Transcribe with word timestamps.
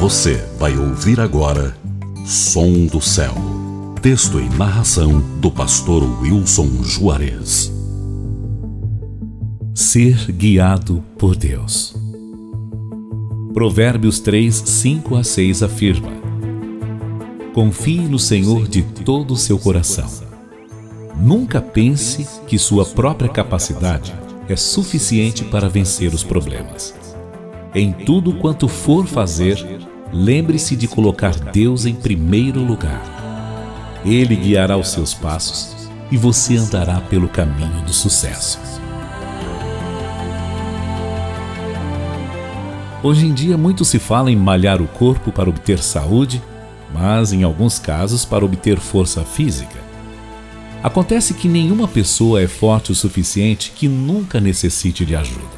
Você 0.00 0.36
vai 0.56 0.78
ouvir 0.78 1.18
agora 1.18 1.76
Som 2.24 2.86
do 2.86 3.00
Céu. 3.00 3.34
Texto 4.00 4.38
e 4.38 4.48
narração 4.50 5.20
do 5.40 5.50
pastor 5.50 6.04
Wilson 6.22 6.84
Juarez. 6.84 7.72
Ser 9.74 10.30
guiado 10.30 11.02
por 11.18 11.34
Deus. 11.34 11.96
Provérbios 13.52 14.20
3, 14.20 14.54
5 14.54 15.16
a 15.16 15.24
6 15.24 15.64
afirma: 15.64 16.12
Confie 17.52 18.02
no 18.02 18.20
Senhor 18.20 18.68
de 18.68 18.82
todo 18.82 19.34
o 19.34 19.36
seu 19.36 19.58
coração. 19.58 20.08
Nunca 21.20 21.60
pense 21.60 22.24
que 22.46 22.56
sua 22.56 22.84
própria 22.84 23.28
capacidade 23.28 24.14
é 24.48 24.54
suficiente 24.54 25.44
para 25.44 25.68
vencer 25.68 26.14
os 26.14 26.22
problemas. 26.22 26.94
Em 27.74 27.92
tudo 27.92 28.32
quanto 28.34 28.66
for 28.66 29.04
fazer, 29.04 29.87
lembre-se 30.12 30.76
de 30.76 30.88
colocar 30.88 31.34
Deus 31.34 31.84
em 31.84 31.94
primeiro 31.94 32.62
lugar. 32.62 33.02
Ele 34.04 34.36
guiará 34.36 34.76
os 34.76 34.88
seus 34.88 35.12
passos 35.12 35.88
e 36.10 36.16
você 36.16 36.56
andará 36.56 37.00
pelo 37.00 37.28
caminho 37.28 37.82
do 37.84 37.92
sucesso. 37.92 38.58
Hoje 43.02 43.26
em 43.26 43.32
dia, 43.32 43.56
muito 43.56 43.84
se 43.84 43.98
fala 43.98 44.30
em 44.30 44.36
malhar 44.36 44.82
o 44.82 44.88
corpo 44.88 45.30
para 45.30 45.48
obter 45.48 45.78
saúde, 45.78 46.42
mas 46.92 47.32
em 47.32 47.42
alguns 47.42 47.78
casos 47.78 48.24
para 48.24 48.44
obter 48.44 48.78
força 48.80 49.22
física. 49.24 49.78
Acontece 50.82 51.34
que 51.34 51.48
nenhuma 51.48 51.86
pessoa 51.86 52.40
é 52.40 52.48
forte 52.48 52.92
o 52.92 52.94
suficiente 52.94 53.72
que 53.74 53.88
nunca 53.88 54.40
necessite 54.40 55.04
de 55.04 55.14
ajuda. 55.14 55.57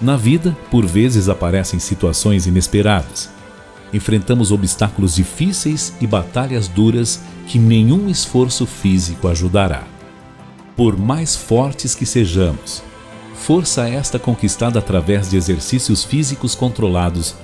Na 0.00 0.16
vida, 0.16 0.56
por 0.70 0.86
vezes 0.86 1.28
aparecem 1.28 1.78
situações 1.78 2.46
inesperadas. 2.46 3.28
Enfrentamos 3.92 4.50
obstáculos 4.50 5.14
difíceis 5.14 5.92
e 6.00 6.06
batalhas 6.06 6.68
duras 6.68 7.20
que 7.46 7.58
nenhum 7.58 8.08
esforço 8.08 8.64
físico 8.64 9.28
ajudará. 9.28 9.82
Por 10.74 10.96
mais 10.96 11.36
fortes 11.36 11.94
que 11.94 12.06
sejamos, 12.06 12.82
força 13.34 13.86
esta 13.86 14.18
conquistada 14.18 14.78
através 14.78 15.28
de 15.28 15.36
exercícios 15.36 16.02
físicos 16.02 16.54
controlados, 16.54 17.34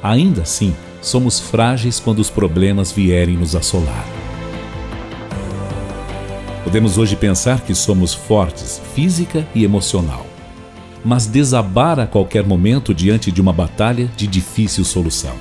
ainda 0.00 0.42
assim 0.42 0.76
somos 1.02 1.40
frágeis 1.40 1.98
quando 1.98 2.20
os 2.20 2.30
problemas 2.30 2.92
vierem 2.92 3.36
nos 3.36 3.56
assolar. 3.56 4.06
Podemos 6.62 6.98
hoje 6.98 7.16
pensar 7.16 7.62
que 7.62 7.74
somos 7.74 8.14
fortes 8.14 8.80
física 8.94 9.46
e 9.54 9.64
emocional 9.64 10.35
mas 11.06 11.24
desabar 11.28 12.00
a 12.00 12.06
qualquer 12.06 12.44
momento 12.44 12.92
diante 12.92 13.30
de 13.30 13.40
uma 13.40 13.52
batalha 13.52 14.10
de 14.16 14.26
difícil 14.26 14.84
solução. 14.84 15.36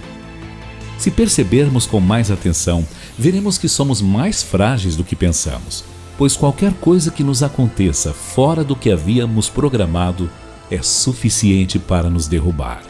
Se 0.95 1.09
percebermos 1.09 1.87
com 1.87 1.99
mais 1.99 2.29
atenção, 2.29 2.85
veremos 3.17 3.57
que 3.57 3.67
somos 3.67 3.99
mais 3.99 4.43
frágeis 4.43 4.95
do 4.95 5.03
que 5.03 5.15
pensamos, 5.15 5.83
pois 6.19 6.37
qualquer 6.37 6.71
coisa 6.73 7.09
que 7.09 7.23
nos 7.23 7.41
aconteça 7.41 8.13
fora 8.13 8.63
do 8.63 8.75
que 8.75 8.91
havíamos 8.91 9.49
programado 9.49 10.29
é 10.69 10.83
suficiente 10.83 11.79
para 11.79 12.11
nos 12.11 12.27
derrubar. 12.27 12.83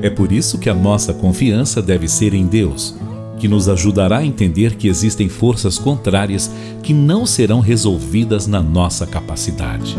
É 0.00 0.08
por 0.08 0.32
isso 0.32 0.58
que 0.58 0.70
a 0.70 0.74
nossa 0.74 1.12
confiança 1.12 1.82
deve 1.82 2.08
ser 2.08 2.32
em 2.32 2.46
Deus 2.46 2.96
que 3.40 3.48
nos 3.48 3.68
ajudará 3.68 4.18
a 4.18 4.24
entender 4.24 4.76
que 4.76 4.86
existem 4.86 5.28
forças 5.28 5.78
contrárias 5.78 6.52
que 6.82 6.92
não 6.92 7.24
serão 7.24 7.60
resolvidas 7.60 8.46
na 8.46 8.62
nossa 8.62 9.06
capacidade. 9.06 9.96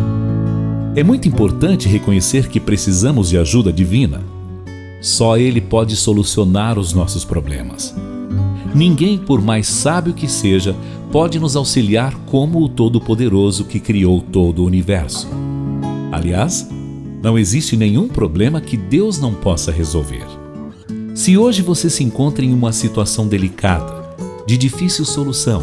É 0.95 1.03
muito 1.03 1.27
importante 1.27 1.89
reconhecer 1.89 2.47
que 2.47 2.59
precisamos 2.59 3.29
de 3.29 3.37
ajuda 3.37 3.73
divina. 3.73 4.21
Só 5.01 5.37
Ele 5.37 5.59
pode 5.59 5.95
solucionar 5.95 6.77
os 6.77 6.93
nossos 6.93 7.25
problemas. 7.25 7.95
Ninguém, 8.75 9.17
por 9.17 9.41
mais 9.41 9.67
sábio 9.67 10.13
que 10.13 10.29
seja, 10.29 10.75
pode 11.11 11.39
nos 11.39 11.55
auxiliar 11.55 12.13
como 12.27 12.61
o 12.61 12.69
Todo-Poderoso 12.69 13.65
que 13.65 13.79
criou 13.79 14.21
todo 14.21 14.59
o 14.59 14.65
universo. 14.65 15.27
Aliás, 16.11 16.69
não 17.23 17.37
existe 17.37 17.75
nenhum 17.75 18.07
problema 18.07 18.61
que 18.61 18.77
Deus 18.77 19.19
não 19.19 19.33
possa 19.33 19.71
resolver. 19.71 20.40
Se 21.21 21.37
hoje 21.37 21.61
você 21.61 21.87
se 21.87 22.03
encontra 22.03 22.43
em 22.43 22.51
uma 22.51 22.73
situação 22.73 23.27
delicada, 23.27 24.09
de 24.47 24.57
difícil 24.57 25.05
solução, 25.05 25.61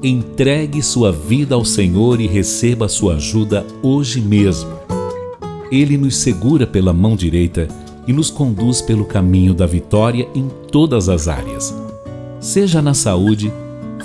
entregue 0.00 0.80
sua 0.84 1.10
vida 1.10 1.56
ao 1.56 1.64
Senhor 1.64 2.20
e 2.20 2.28
receba 2.28 2.88
sua 2.88 3.16
ajuda 3.16 3.66
hoje 3.82 4.20
mesmo. 4.20 4.70
Ele 5.68 5.98
nos 5.98 6.18
segura 6.18 6.64
pela 6.64 6.92
mão 6.92 7.16
direita 7.16 7.66
e 8.06 8.12
nos 8.12 8.30
conduz 8.30 8.80
pelo 8.80 9.04
caminho 9.04 9.52
da 9.52 9.66
vitória 9.66 10.28
em 10.32 10.48
todas 10.70 11.08
as 11.08 11.26
áreas. 11.26 11.74
Seja 12.38 12.80
na 12.80 12.94
saúde, 12.94 13.52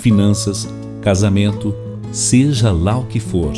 finanças, 0.00 0.68
casamento, 1.00 1.72
seja 2.10 2.72
lá 2.72 2.98
o 2.98 3.06
que 3.06 3.20
for. 3.20 3.52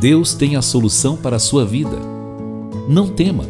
Deus 0.00 0.34
tem 0.34 0.54
a 0.54 0.62
solução 0.62 1.16
para 1.16 1.34
a 1.34 1.40
sua 1.40 1.66
vida. 1.66 1.98
Não 2.88 3.08
tema, 3.08 3.44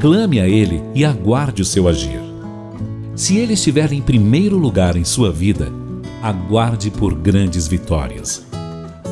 clame 0.00 0.38
a 0.38 0.48
Ele 0.48 0.80
e 0.94 1.04
aguarde 1.04 1.62
o 1.62 1.64
seu 1.64 1.88
agir. 1.88 2.27
Se 3.18 3.36
ele 3.36 3.54
estiver 3.54 3.92
em 3.92 4.00
primeiro 4.00 4.56
lugar 4.56 4.94
em 4.94 5.02
sua 5.02 5.32
vida, 5.32 5.72
aguarde 6.22 6.88
por 6.88 7.12
grandes 7.16 7.66
vitórias. 7.66 8.46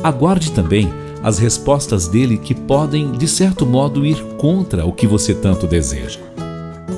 Aguarde 0.01 0.53
também 0.53 0.87
as 1.21 1.39
respostas 1.39 2.07
dele 2.07 2.37
que 2.37 2.55
podem, 2.55 3.11
de 3.11 3.27
certo 3.27 3.65
modo, 3.65 4.05
ir 4.05 4.15
contra 4.37 4.85
o 4.85 4.93
que 4.93 5.05
você 5.05 5.33
tanto 5.33 5.67
deseja. 5.67 6.21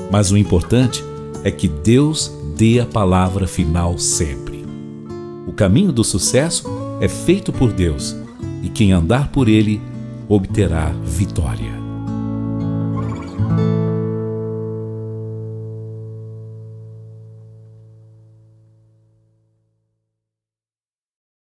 Mas 0.08 0.30
o 0.30 0.36
importante 0.36 1.02
é 1.42 1.50
que 1.50 1.66
Deus 1.66 2.32
dê 2.56 2.78
a 2.78 2.86
palavra 2.86 3.44
final 3.44 3.98
sempre. 3.98 4.64
O 5.48 5.52
caminho 5.52 5.90
do 5.90 6.04
sucesso 6.04 6.62
é 7.00 7.08
feito 7.08 7.52
por 7.52 7.72
Deus 7.72 8.14
e 8.62 8.68
quem 8.68 8.92
andar 8.92 9.32
por 9.32 9.48
ele 9.48 9.82
obterá 10.28 10.92
vitória. 11.04 11.79